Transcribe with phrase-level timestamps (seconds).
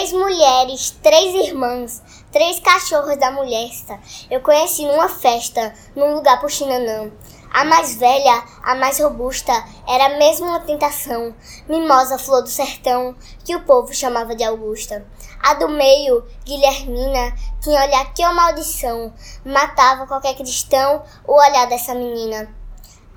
[0.00, 2.02] Três mulheres, três irmãs,
[2.32, 4.00] três cachorros da molesta.
[4.30, 7.12] Eu conheci numa festa, num lugar por Chinanã.
[7.52, 9.52] A mais velha, a mais robusta,
[9.86, 11.34] era mesmo uma tentação,
[11.68, 13.14] mimosa flor do sertão,
[13.44, 15.06] que o povo chamava de Augusta.
[15.38, 19.12] A do meio, Guilhermina, tinha olhar que maldição,
[19.44, 22.48] matava qualquer cristão o olhar dessa menina.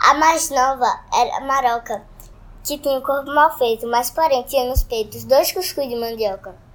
[0.02, 2.06] A mais nova era Maroca,
[2.62, 6.73] que tinha o corpo mal feito, mas porém tinha nos peitos dois cuscuz de mandioca.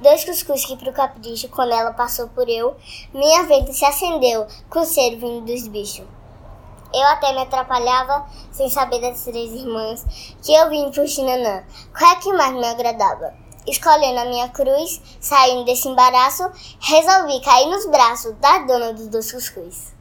[0.00, 2.74] Dois cuscuz que pro capricho, quando ela passou por eu,
[3.12, 6.06] minha venda se acendeu com o cheiro vindo dos bichos.
[6.92, 10.04] Eu até me atrapalhava sem saber das três irmãs
[10.42, 11.62] que eu vim pro Xinanã.
[11.96, 13.34] Qual é que mais me agradava?
[13.66, 19.30] Escolhendo a minha cruz, saindo desse embaraço, resolvi cair nos braços da dona dos dois
[19.30, 19.92] cuscuz.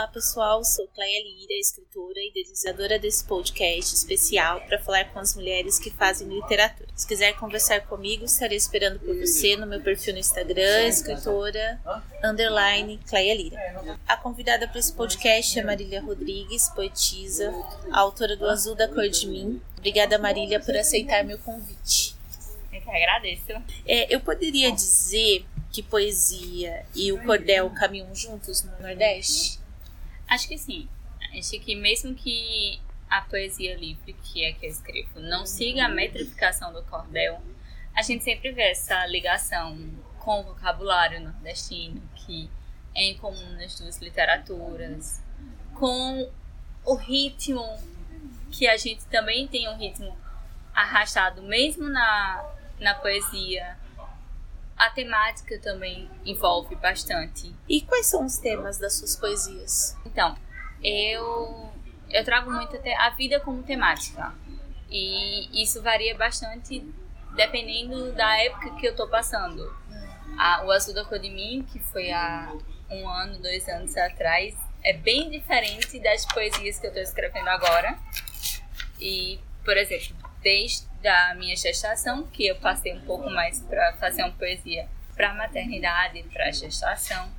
[0.00, 5.36] Olá pessoal, sou Cleia Lira, escritora e idealizadora desse podcast especial para falar com as
[5.36, 6.88] mulheres que fazem literatura.
[6.96, 11.78] Se quiser conversar comigo, estarei esperando por você no meu perfil no Instagram, escritora
[12.24, 13.98] underline Cleia Lira.
[14.08, 17.52] A convidada para esse podcast é Marília Rodrigues, poetisa,
[17.92, 19.60] autora do Azul da Cor de Mim.
[19.76, 22.16] Obrigada Marília por aceitar meu convite.
[22.72, 23.52] Eu que agradeço.
[23.86, 29.59] É, eu poderia dizer que poesia e o cordel caminham juntos no Nordeste?
[30.30, 30.88] Acho que sim.
[31.36, 35.88] Acho que mesmo que a poesia livre, que é que eu escrevo, não siga a
[35.88, 37.42] metrificação do cordel,
[37.92, 39.76] a gente sempre vê essa ligação
[40.20, 42.48] com o vocabulário nordestino, que
[42.94, 45.20] é em comum nas duas literaturas,
[45.74, 46.30] com
[46.84, 47.64] o ritmo,
[48.52, 50.16] que a gente também tem um ritmo
[50.72, 53.76] arrastado, mesmo na, na poesia.
[54.76, 57.54] A temática também envolve bastante.
[57.68, 59.99] E quais são os temas das suas poesias?
[60.10, 60.36] Então,
[60.82, 61.72] eu,
[62.10, 64.34] eu trago muito a vida como temática.
[64.90, 66.84] E isso varia bastante
[67.36, 69.72] dependendo da época que eu tô passando.
[70.36, 72.52] A, o Azul da Cor de Mim, que foi há
[72.90, 77.96] um ano, dois anos atrás, é bem diferente das poesias que eu tô escrevendo agora.
[78.98, 84.22] E, por exemplo, desde a minha gestação, que eu passei um pouco mais para fazer
[84.22, 87.30] uma poesia para maternidade, para gestação,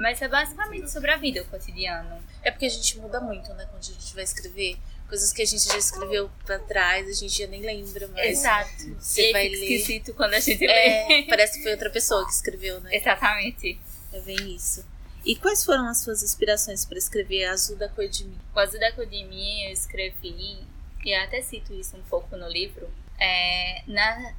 [0.00, 2.22] mas é basicamente sobre a vida, o cotidiano.
[2.42, 3.66] É porque a gente muda muito, né?
[3.70, 4.78] Quando a gente vai escrever.
[5.08, 8.38] Coisas que a gente já escreveu pra trás, a gente já nem lembra mais.
[8.38, 8.94] Exato.
[8.98, 9.54] Você e vai ler.
[9.56, 11.22] esquisito quando a gente É, lê.
[11.24, 12.94] parece que foi outra pessoa que escreveu, né?
[12.94, 13.78] Exatamente.
[14.12, 14.86] É bem isso.
[15.24, 18.38] E quais foram as suas inspirações para escrever Azul da Cor de Mim?
[18.54, 20.58] O Azul da Cor de Mim eu escrevi,
[21.04, 24.32] e eu até cito isso um pouco no livro, é, na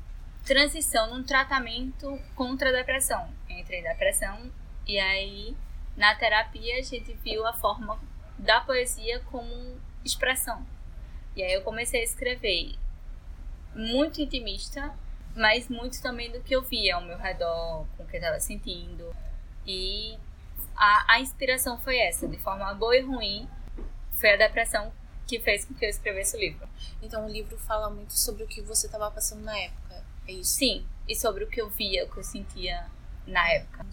[0.45, 3.29] transição, num tratamento contra a depressão.
[3.49, 4.51] Eu entrei em depressão
[4.91, 5.55] e aí
[5.95, 7.97] na terapia a gente viu a forma
[8.37, 10.65] da poesia como expressão.
[11.33, 12.75] E aí eu comecei a escrever
[13.73, 14.93] muito intimista,
[15.33, 18.37] mas muito também do que eu via ao meu redor, com o que eu estava
[18.41, 19.15] sentindo.
[19.65, 20.17] E
[20.75, 23.47] a, a inspiração foi essa, de forma boa e ruim,
[24.11, 24.91] foi a depressão
[25.25, 26.67] que fez com que eu escrevesse o livro.
[27.01, 30.03] Então o livro fala muito sobre o que você estava passando na época.
[30.27, 30.51] É isso?
[30.51, 32.87] Sim, e sobre o que eu via, o que eu sentia
[33.25, 33.85] na época.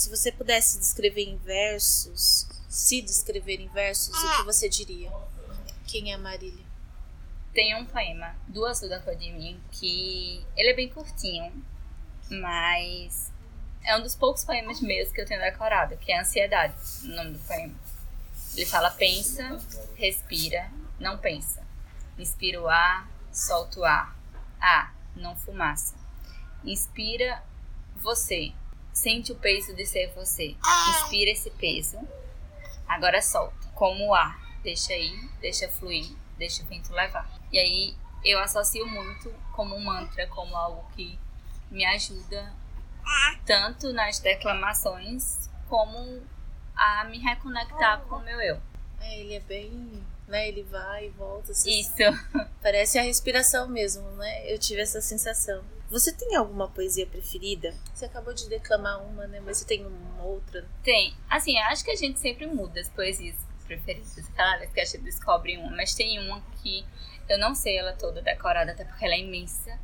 [0.00, 5.12] Se você pudesse descrever em versos, se descrever em versos, o que você diria?
[5.86, 6.64] Quem é Marília?
[7.52, 11.52] Tem um poema do Azul da Cor de Mim que ele é bem curtinho,
[12.30, 13.30] mas
[13.84, 16.74] é um dos poucos poemas meus que eu tenho decorado, que é Ansiedade,
[17.04, 17.78] o nome do poema.
[18.56, 19.60] Ele fala: pensa,
[19.96, 21.62] respira, não pensa.
[22.18, 24.16] Inspira o ar, solta o ar.
[24.58, 25.94] Ah, não fumaça.
[26.64, 27.42] Inspira
[27.96, 28.54] você.
[29.00, 30.54] Sente o peso de ser você.
[30.90, 31.98] Inspira esse peso.
[32.86, 33.66] Agora solta.
[33.74, 34.38] Como o ar.
[34.62, 37.26] Deixa ir, deixa fluir, deixa o vento levar.
[37.50, 41.18] E aí eu associo muito como um mantra, como algo que
[41.70, 42.52] me ajuda
[43.46, 46.20] tanto nas declamações como
[46.76, 48.60] a me reconectar com o meu eu.
[49.00, 50.04] É, ele é bem.
[50.28, 51.52] Né, ele vai e volta.
[51.52, 51.94] assim, Isso.
[52.60, 54.52] Parece a respiração mesmo, né?
[54.52, 55.64] Eu tive essa sensação.
[55.90, 57.74] Você tem alguma poesia preferida?
[57.92, 59.40] Você acabou de declamar uma, né?
[59.40, 60.64] Mas você tem uma outra?
[60.84, 61.16] Tem.
[61.28, 63.34] Assim, acho que a gente sempre muda as poesias
[63.66, 64.64] preferidas, tá?
[64.72, 65.72] Que a gente descobre uma.
[65.72, 66.86] Mas tem uma que
[67.28, 69.76] eu não sei ela toda decorada, até porque ela é imensa.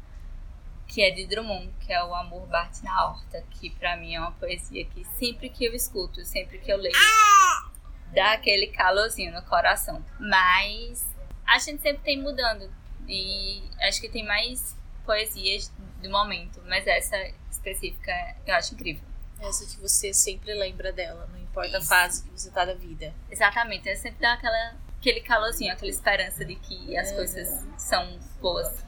[0.87, 3.43] Que é de Drummond, que é O Amor Bate na Horta.
[3.51, 6.95] Que pra mim é uma poesia que sempre que eu escuto, sempre que eu leio,
[8.15, 10.05] dá aquele calorzinho no coração.
[10.21, 11.05] Mas
[11.45, 12.73] a gente sempre tem mudando.
[13.09, 16.61] E acho que tem mais poesias do momento.
[16.67, 17.17] Mas essa
[17.51, 18.13] específica
[18.47, 19.03] eu acho incrível.
[19.41, 21.89] Essa que você sempre lembra dela, não importa a Isso.
[21.89, 23.15] fase que você tá da vida.
[23.31, 28.85] Exatamente, ela sempre dá aquela aquele calorzinho, aquela esperança de que as coisas são boas.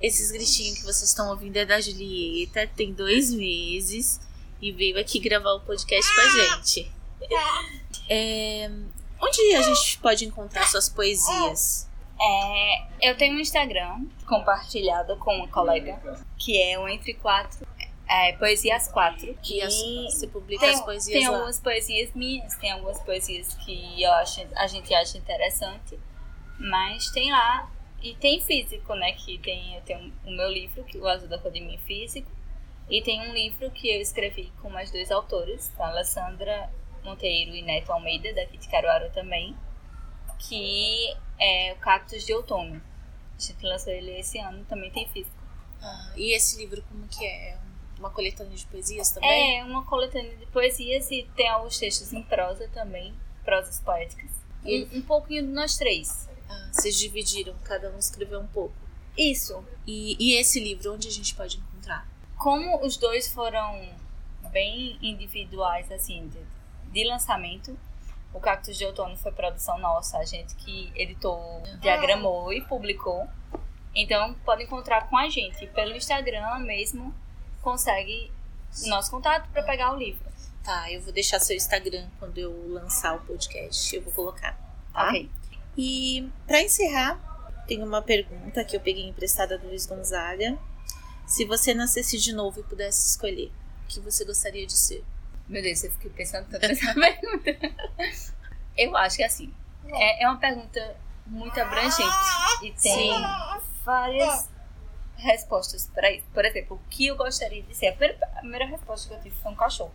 [0.00, 4.20] Esses gritinhos que vocês estão ouvindo é da Julieta, tem dois meses
[4.60, 6.92] e veio aqui gravar o podcast com a gente.
[8.08, 8.70] É,
[9.20, 11.88] onde a gente pode encontrar suas poesias?
[12.20, 16.00] É, eu tenho um Instagram compartilhado com uma colega,
[16.38, 17.66] que é o Entre Quatro,
[18.08, 19.34] é, Poesias Quatro.
[19.42, 21.36] Que as, você publica tem, as poesias tem lá.
[21.36, 25.98] algumas poesias minhas, tem algumas poesias que eu acho, a gente acha interessante,
[26.58, 27.70] mas tem lá,
[28.02, 31.36] e tem físico, né, que tem, eu tenho o meu livro, que o Azul da
[31.36, 32.30] Academia Físico,
[32.88, 36.70] e tem um livro que eu escrevi com mais dois autores, a Alessandra
[37.02, 39.56] Monteiro e Neto Almeida, daqui de Caruaru também,
[40.48, 42.80] que é o Cactus de Outono.
[43.36, 45.36] A gente lançou ele esse ano, também tem físico.
[45.82, 47.58] Ah, e esse livro como que é?
[47.98, 49.58] Uma coletânea de poesias também?
[49.58, 53.14] É uma coletânea de poesias e tem alguns textos em prosa também,
[53.44, 54.30] prosas poéticas.
[54.64, 56.28] E um, um pouquinho de nós três.
[56.48, 58.74] Ah, vocês dividiram, cada um escreveu um pouco.
[59.16, 59.64] Isso.
[59.86, 62.08] E, e esse livro, onde a gente pode encontrar?
[62.36, 63.88] Como os dois foram
[64.50, 66.40] bem individuais, assim, de,
[66.90, 67.78] de lançamento,
[68.34, 73.26] o Cactus de Outono foi produção nossa, a gente que editou, diagramou e publicou.
[73.94, 75.68] Então, pode encontrar com a gente.
[75.68, 77.14] Pelo Instagram mesmo,
[77.62, 78.30] consegue
[78.86, 80.24] nosso contato para pegar o livro.
[80.64, 83.94] Tá, eu vou deixar seu Instagram quando eu lançar o podcast.
[83.94, 84.58] Eu vou colocar.
[84.92, 85.08] Tá?
[85.08, 85.30] Ok.
[85.78, 90.58] E para encerrar, tem uma pergunta que eu peguei emprestada do Luiz Gonzaga.
[91.24, 93.52] Se você nascesse de novo e pudesse escolher,
[93.84, 95.04] o que você gostaria de ser?
[95.48, 97.50] Meu Deus, eu fiquei pensando tanto nessa pergunta.
[98.76, 99.52] Eu acho que assim,
[99.86, 100.96] é, é uma pergunta
[101.26, 102.02] muito abrangente
[102.62, 103.12] e tem
[103.84, 104.50] várias
[105.16, 106.26] respostas para isso.
[106.32, 107.88] Por exemplo, o que eu gostaria de ser?
[107.88, 109.94] A primeira, a primeira resposta que eu tive foi um cachorro.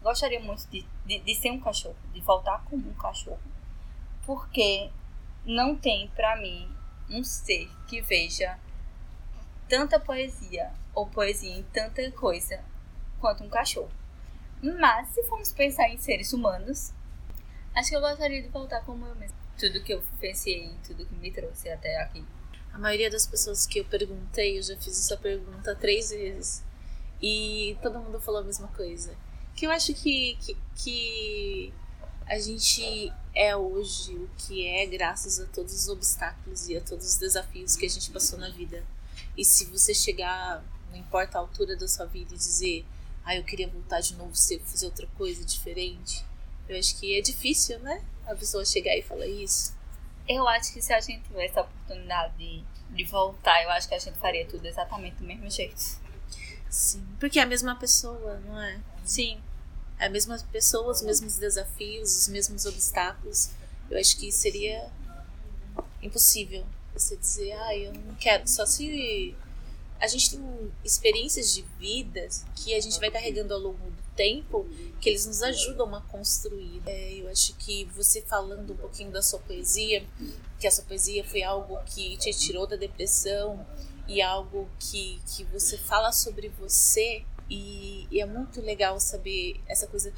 [0.00, 3.40] Eu gostaria muito de, de, de ser um cachorro, de voltar como um cachorro.
[4.24, 4.90] Porque
[5.44, 6.70] não tem pra mim
[7.10, 8.58] um ser que veja
[9.68, 12.62] tanta poesia ou poesia em tanta coisa
[13.20, 13.90] quanto um cachorro.
[14.72, 16.90] Mas se formos pensar em seres humanos,
[17.74, 19.36] acho que eu gostaria de voltar como eu mesma.
[19.58, 22.24] Tudo que eu vivenciei, tudo que me trouxe até aqui.
[22.72, 26.64] A maioria das pessoas que eu perguntei, eu já fiz essa pergunta três vezes.
[27.20, 29.14] E todo mundo falou a mesma coisa.
[29.54, 31.74] Que eu acho que, que, que
[32.26, 37.06] a gente é hoje o que é graças a todos os obstáculos e a todos
[37.06, 38.82] os desafios que a gente passou na vida.
[39.36, 42.84] E se você chegar, não importa a altura da sua vida, e dizer,
[43.24, 46.24] ah, eu queria voltar de novo, ser, fazer outra coisa diferente,
[46.68, 48.02] eu acho que é difícil, né?
[48.26, 49.74] A pessoa chegar e falar isso.
[50.26, 53.94] Eu acho que se a gente tivesse a oportunidade de, de voltar, eu acho que
[53.94, 56.02] a gente faria tudo exatamente do mesmo jeito.
[56.70, 57.06] Sim.
[57.20, 58.80] Porque é a mesma pessoa, não é?
[59.04, 59.38] Sim.
[59.98, 63.50] É a mesma pessoa, os mesmos desafios, os mesmos obstáculos.
[63.90, 64.90] Eu acho que seria
[66.02, 68.48] impossível você dizer, ah, eu não quero.
[68.48, 69.36] Só se
[70.04, 74.68] a gente tem experiências de vida que a gente vai carregando ao longo do tempo
[75.00, 76.82] que eles nos ajudam a construir.
[76.86, 80.06] É, eu acho que você falando um pouquinho da sua poesia,
[80.60, 83.66] que a sua poesia foi algo que te tirou da depressão
[84.06, 89.86] e algo que, que você fala sobre você e, e é muito legal saber essa
[89.86, 90.12] coisa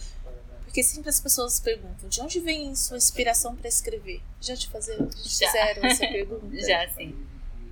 [0.64, 4.98] porque sempre as pessoas perguntam de onde vem sua inspiração para escrever já te fazer
[5.24, 5.46] Já.
[5.46, 7.16] fizeram essa pergunta Já sim.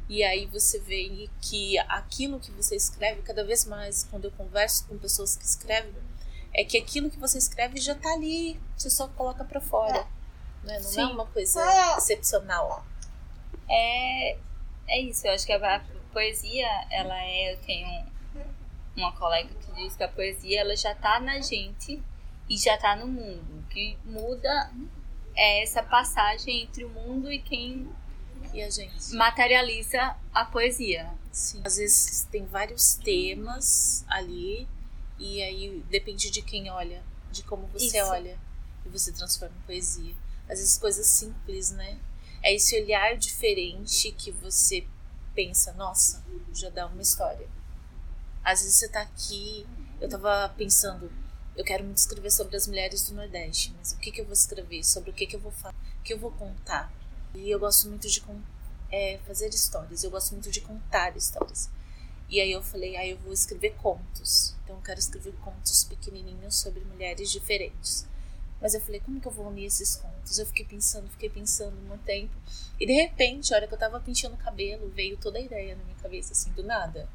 [0.08, 4.86] E aí você vê que aquilo que você escreve, cada vez mais, quando eu converso
[4.86, 5.94] com pessoas que escrevem,
[6.52, 10.06] é que aquilo que você escreve já tá ali, você só coloca pra fora.
[10.62, 10.78] Né?
[10.78, 11.04] Não é Sim.
[11.04, 11.60] uma coisa
[11.98, 12.84] excepcional.
[13.68, 14.36] É,
[14.86, 15.84] é isso, eu acho que a,
[16.14, 17.52] poesia, ela é.
[17.52, 18.06] Eu tenho
[18.96, 22.00] uma colega que diz que a poesia ela já tá na gente
[22.48, 23.58] e já tá no mundo.
[23.58, 24.70] O que muda
[25.34, 27.90] é essa passagem entre o mundo e quem
[28.54, 29.12] E a gente?
[29.14, 31.10] materializa a poesia.
[31.32, 31.60] Sim.
[31.64, 34.68] Às vezes tem vários temas ali,
[35.18, 38.10] e aí depende de quem olha, de como você Isso.
[38.10, 38.38] olha,
[38.86, 40.14] e você transforma em poesia.
[40.48, 41.98] Às vezes coisas simples, né?
[42.42, 44.86] É esse olhar diferente que você
[45.34, 47.48] pensa, nossa, já dá uma história.
[48.44, 49.66] Às vezes você tá aqui,
[50.00, 51.10] eu tava pensando,
[51.56, 54.34] eu quero muito escrever sobre as mulheres do Nordeste, mas o que que eu vou
[54.34, 54.84] escrever?
[54.84, 55.74] Sobre o que que eu vou falar?
[55.74, 56.92] O que eu vou contar?
[57.34, 58.22] E eu gosto muito de
[58.90, 61.70] é, fazer histórias, eu gosto muito de contar histórias.
[62.28, 64.54] E aí eu falei, ah, eu vou escrever contos.
[64.64, 68.06] Então eu quero escrever contos pequenininhos sobre mulheres diferentes.
[68.60, 70.38] Mas eu falei, como que eu vou unir esses contos?
[70.38, 72.34] Eu fiquei pensando, fiquei pensando um tempo.
[72.80, 75.76] E de repente, a hora que eu tava penteando o cabelo, veio toda a ideia
[75.76, 77.08] na minha cabeça, assim, do nada.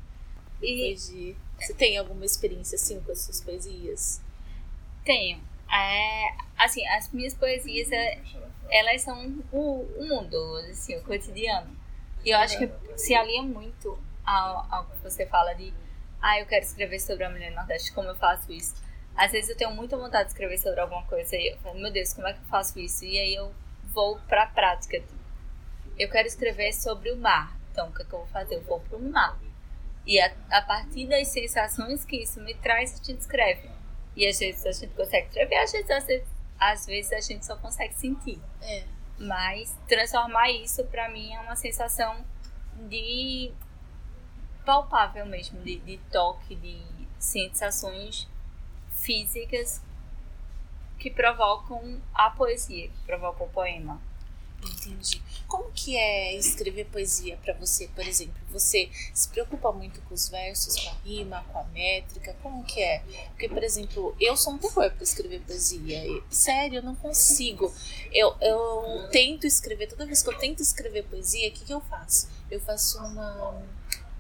[0.62, 1.36] E de...
[1.58, 4.22] Você tem alguma experiência, assim, com as suas poesias?
[5.10, 5.40] tenho.
[5.72, 8.20] É, assim, as minhas poesias, é,
[8.70, 10.38] elas são o, o mundo,
[10.70, 11.76] assim, o cotidiano.
[12.24, 15.74] E eu acho que se alia muito ao, ao que você fala de
[16.22, 18.76] ah, eu quero escrever sobre a mulher no Nordeste, como eu faço isso?
[19.16, 21.92] Às vezes eu tenho muita vontade de escrever sobre alguma coisa e eu falo, meu
[21.92, 23.06] Deus, como é que eu faço isso?
[23.06, 23.54] E aí eu
[23.94, 25.00] vou pra prática.
[25.00, 25.14] Tipo,
[25.98, 27.58] eu quero escrever sobre o mar.
[27.72, 28.56] Então, o que, é que eu vou fazer?
[28.56, 29.40] Eu vou pro mar.
[30.06, 33.70] E a, a partir das sensações que isso me traz, a gente escreve.
[34.16, 36.28] E às vezes a gente consegue escrever, às vezes, às vezes,
[36.60, 38.40] às vezes a gente só consegue sentir.
[38.62, 38.84] É.
[39.18, 42.24] Mas transformar isso para mim é uma sensação
[42.88, 43.52] de
[44.66, 46.82] palpável mesmo, de, de toque, de
[47.18, 48.28] sensações
[48.92, 49.82] físicas
[50.98, 54.00] que provocam a poesia, que provocam o poema.
[54.64, 55.22] Entendi.
[55.48, 58.36] Como que é escrever poesia para você, por exemplo?
[58.52, 62.36] Você se preocupa muito com os versos, com a rima, com a métrica?
[62.44, 63.02] Como que é?
[63.30, 66.02] Porque, por exemplo, eu sou um terror para escrever poesia.
[66.30, 67.74] Sério, eu não consigo.
[68.12, 71.82] Eu, eu tento escrever, toda vez que eu tento escrever poesia, o que, que eu
[71.82, 72.30] faço?
[72.52, 73.64] Eu faço uma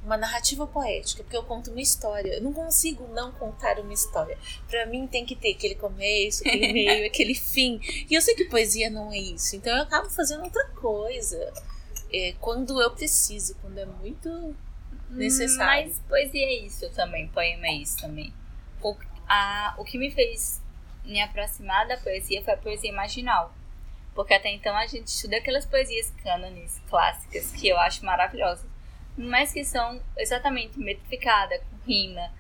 [0.10, 2.34] uma narrativa poética, porque eu conto uma história.
[2.34, 4.36] Eu não consigo não contar uma história.
[4.68, 7.80] Para mim tem que ter aquele começo, aquele meio, aquele fim.
[8.10, 11.54] E eu sei que poesia não é isso, então eu acabo fazendo outra coisa.
[12.12, 14.56] É, quando eu preciso, quando é muito
[15.12, 15.89] necessário.
[15.89, 18.34] Mas poesia é isso também, poema é isso também.
[18.82, 18.96] O,
[19.28, 20.60] a, o que me fez
[21.06, 23.54] me aproximar da poesia foi a poesia marginal.
[24.16, 28.66] Porque até então a gente estuda aquelas poesias cânones clássicas que eu acho maravilhosas
[29.19, 32.31] mas que são exatamente metrificadas, com rima,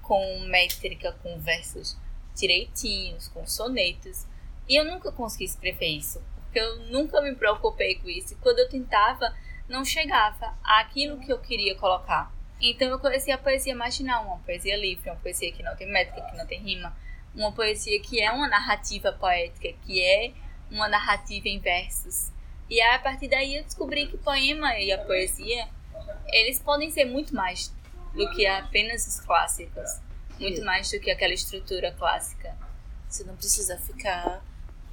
[0.00, 1.94] com métrica, com versos
[2.34, 4.26] direitinhos, com sonetos.
[4.66, 8.32] E eu nunca consegui escrever isso, porque eu nunca me preocupei com isso.
[8.32, 9.36] E quando eu tentava,
[9.68, 12.32] não chegava àquilo que eu queria colocar.
[12.58, 16.30] Então eu conheci a poesia marginal, uma poesia livre, uma poesia que não tem métrica,
[16.30, 16.96] que não tem rima,
[17.34, 20.32] uma poesia que é uma narrativa poética, que é
[20.70, 22.32] uma narrativa em versos.
[22.70, 25.68] E aí, a partir daí eu descobri que poema e a poesia
[26.26, 27.72] eles podem ser muito mais
[28.14, 30.00] do que apenas os clássicos.
[30.38, 32.56] Muito mais do que aquela estrutura clássica.
[33.08, 34.44] Você não precisa ficar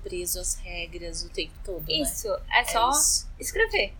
[0.03, 1.85] preso às regras o tempo todo.
[1.87, 2.01] Né?
[2.01, 2.59] Isso, né?
[2.59, 3.29] é só é isso.
[3.39, 3.93] escrever.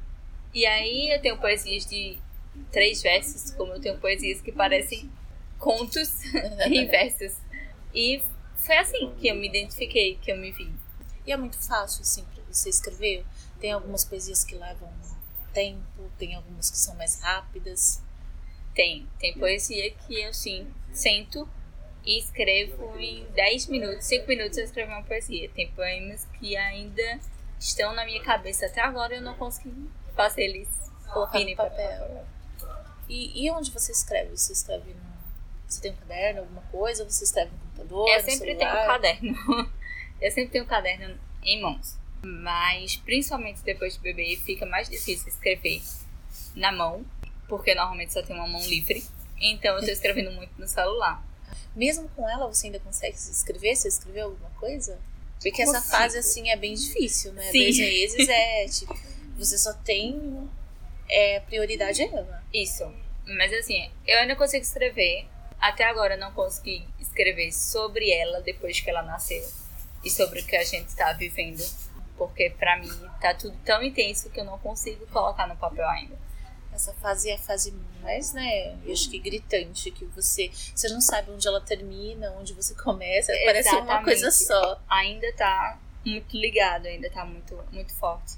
[0.54, 2.18] E aí eu tenho poesias de
[2.72, 5.10] três versos, como eu tenho poesias que parecem
[5.58, 6.24] contos
[6.68, 7.38] em versos.
[7.94, 8.24] E
[8.58, 10.72] foi assim que eu me identifiquei, que eu me vi.
[11.26, 13.26] E é muito fácil, assim, para você escrever.
[13.60, 14.92] Tem algumas poesias que levam
[15.60, 18.02] tempo, tem algumas que são mais rápidas.
[18.74, 21.48] Tem, tem poesia que eu sim sento
[22.06, 25.50] e escrevo em 10 minutos, 5 minutos eu escrevo uma poesia.
[25.50, 27.20] Tem poemas que ainda
[27.60, 30.70] estão na minha cabeça até agora eu não consegui fazer eles
[31.12, 32.26] colocar no papel.
[33.10, 34.38] E, e onde você escreve?
[34.38, 35.10] Você escreve no.
[35.68, 37.04] Você tem um caderno, alguma coisa?
[37.04, 38.10] Você escreve no computador?
[38.10, 39.74] Eu sempre tenho um caderno.
[40.22, 41.98] eu sempre tenho um caderno em mãos.
[42.22, 45.82] Mas, principalmente depois de beber, fica mais difícil escrever
[46.56, 47.06] na mão,
[47.48, 49.04] porque normalmente só tem uma mão livre.
[49.42, 51.24] Então, eu tô escrevendo muito no celular.
[51.76, 53.76] Mesmo com ela, você ainda consegue escrever?
[53.76, 55.00] Você escreveu alguma coisa?
[55.42, 57.50] Porque essa fase, assim, é bem difícil, né?
[57.52, 57.60] Sim.
[57.60, 59.00] Dois meses é, tipo,
[59.38, 60.50] você só tem
[61.08, 62.44] é, prioridade a ela.
[62.54, 62.92] Isso.
[63.26, 65.26] Mas, assim, eu ainda consigo escrever.
[65.58, 69.48] Até agora, eu não consegui escrever sobre ela depois que ela nasceu.
[70.04, 71.64] E sobre o que a gente tá vivendo
[72.20, 76.20] porque para mim tá tudo tão intenso que eu não consigo colocar no papel ainda.
[76.74, 81.02] Essa fase é a fase mais, né, eu acho que gritante, que você, você não
[81.02, 83.46] sabe onde ela termina, onde você começa, Exatamente.
[83.46, 84.82] parece uma coisa só.
[84.90, 88.38] Ainda tá muito ligado, ainda tá muito, muito forte.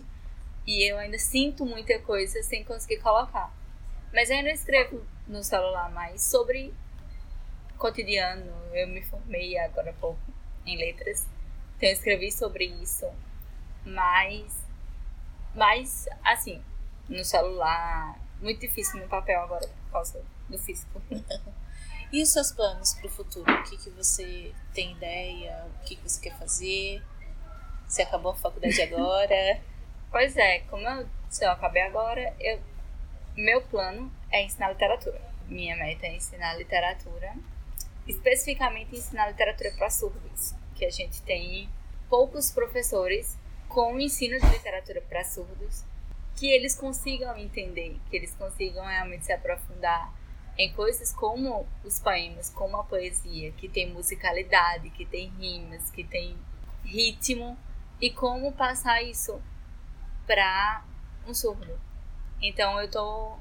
[0.66, 3.52] E eu ainda sinto muita coisa sem conseguir colocar.
[4.14, 6.74] Mas eu ainda escrevo no celular mais sobre
[7.78, 8.52] cotidiano.
[8.74, 10.20] Eu me formei agora há pouco
[10.66, 11.28] em letras.
[11.78, 13.08] Então eu escrevi sobre isso
[13.86, 14.66] mas,
[15.56, 16.62] mas assim,
[17.10, 21.02] no celular, muito difícil no papel agora por causa do físico.
[22.12, 23.52] e os seus planos para o futuro?
[23.52, 25.66] O que, que você tem ideia?
[25.66, 27.04] O que, que você quer fazer?
[27.88, 29.62] Você acabou a faculdade agora?
[30.12, 32.60] pois é, como eu, se eu acabei agora, eu,
[33.36, 35.22] meu plano é ensinar literatura.
[35.48, 37.34] Minha meta é ensinar literatura,
[38.08, 41.70] especificamente ensinar literatura para surdos, que a gente tem
[42.10, 43.38] poucos professores
[43.74, 45.84] com o ensino de literatura para surdos,
[46.36, 50.14] que eles consigam entender, que eles consigam realmente se aprofundar
[50.58, 56.04] em coisas como os poemas, como a poesia, que tem musicalidade, que tem rimas, que
[56.04, 56.38] tem
[56.84, 57.58] ritmo,
[58.02, 59.42] e como passar isso
[60.28, 60.84] para
[61.26, 61.80] um surdo.
[62.42, 63.40] Então eu estou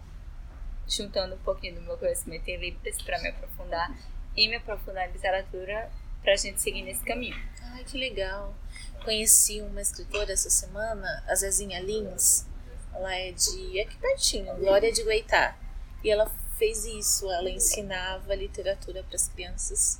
[0.86, 3.96] juntando um pouquinho do meu conhecimento em Libras para me aprofundar
[4.36, 5.90] e me aprofundar em literatura
[6.22, 7.36] pra gente seguir nesse caminho.
[7.62, 8.54] Ai, que legal.
[9.04, 12.44] Conheci uma escritora essa semana, a Zezinha Lins.
[12.94, 15.56] Ela é de aqui pertinho, Glória de Goitá.
[16.04, 19.98] E ela fez isso, ela ensinava literatura para as crianças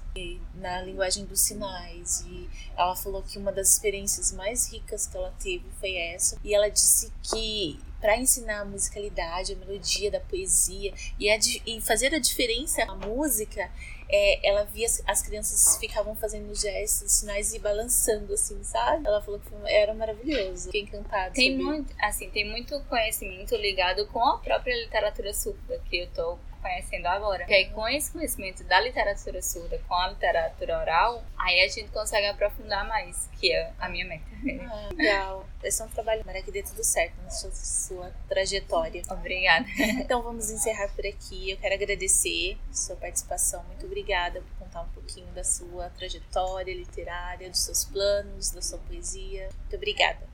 [0.54, 5.32] na linguagem dos sinais e ela falou que uma das experiências mais ricas que ela
[5.42, 10.92] teve foi essa e ela disse que para ensinar a musicalidade, a melodia da poesia
[11.18, 13.70] e, a, e fazer a diferença na música,
[14.08, 19.06] é, ela via as crianças ficavam fazendo gestos, sinais e balançando, assim, sabe?
[19.06, 20.64] Ela falou que era maravilhoso.
[20.64, 21.32] Fiquei encantada.
[21.32, 26.38] Tem muito, assim, tem muito conhecimento ligado com a própria literatura surda que eu tô
[26.60, 27.44] conhecendo agora.
[27.44, 31.88] Que aí, com esse conhecimento da literatura surda, com a literatura oral, aí a gente
[31.90, 34.24] consegue aprofundar mais, que é a minha meta.
[34.70, 35.46] Ah, legal.
[35.62, 39.02] Esse é um trabalho, para que dê tudo certo na sua, sua trajetória.
[39.10, 39.66] Obrigada.
[39.78, 41.50] Então vamos encerrar por aqui.
[41.50, 43.62] Eu quero agradecer a sua participação.
[43.64, 48.78] Muito obrigada por contar um pouquinho da sua trajetória literária, dos seus planos, da sua
[48.78, 49.48] poesia.
[49.60, 50.30] Muito obrigada.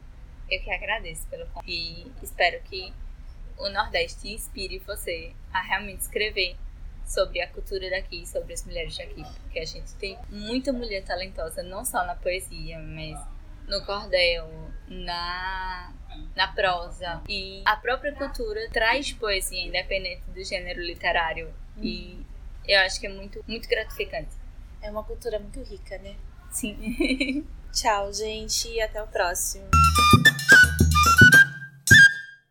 [0.49, 2.93] Eu que agradeço pelo convite e espero que
[3.59, 6.57] o Nordeste inspire você a realmente escrever
[7.05, 11.63] sobre a cultura daqui, sobre as mulheres daqui, porque a gente tem muita mulher talentosa,
[11.63, 13.19] não só na poesia, mas
[13.69, 14.49] no cordel,
[14.89, 15.93] na
[16.35, 22.25] na prosa e a própria cultura traz poesia independente do gênero literário e
[22.67, 24.35] eu acho que é muito muito gratificante.
[24.83, 26.17] É uma cultura muito rica, né?
[26.51, 27.47] Sim.
[27.73, 29.69] Tchau, gente, e até o próximo.